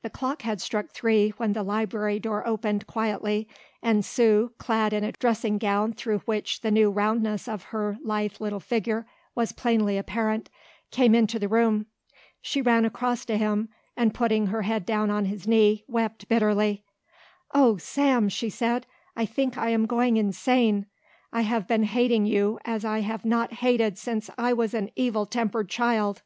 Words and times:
The 0.00 0.08
clock 0.08 0.40
had 0.40 0.58
struck 0.62 0.88
three 0.88 1.34
when 1.36 1.52
the 1.52 1.62
library 1.62 2.18
door 2.18 2.46
opened 2.46 2.86
quietly 2.86 3.46
and 3.82 4.02
Sue, 4.02 4.52
clad 4.56 4.94
in 4.94 5.04
a 5.04 5.12
dressing 5.12 5.58
gown 5.58 5.92
through 5.92 6.20
which 6.20 6.62
the 6.62 6.70
new 6.70 6.90
roundness 6.90 7.46
of 7.46 7.64
her 7.64 7.98
lithe 8.02 8.40
little 8.40 8.58
figure 8.60 9.06
was 9.34 9.52
plainly 9.52 9.98
apparent, 9.98 10.48
came 10.90 11.14
into 11.14 11.38
the 11.38 11.46
room. 11.46 11.84
She 12.40 12.62
ran 12.62 12.86
across 12.86 13.26
to 13.26 13.36
him 13.36 13.68
and 13.98 14.14
putting 14.14 14.46
her 14.46 14.62
head 14.62 14.86
down 14.86 15.10
on 15.10 15.26
his 15.26 15.46
knee 15.46 15.84
wept 15.86 16.26
bitterly. 16.26 16.82
"Oh, 17.52 17.76
Sam!" 17.76 18.30
she 18.30 18.48
said, 18.48 18.86
"I 19.14 19.26
think 19.26 19.58
I 19.58 19.68
am 19.68 19.84
going 19.84 20.16
insane. 20.16 20.86
I 21.34 21.42
have 21.42 21.68
been 21.68 21.82
hating 21.82 22.24
you 22.24 22.58
as 22.64 22.82
I 22.86 23.00
have 23.00 23.26
not 23.26 23.52
hated 23.52 23.98
since 23.98 24.30
I 24.38 24.54
was 24.54 24.72
an 24.72 24.90
evil 24.96 25.26
tempered 25.26 25.68
child. 25.68 26.22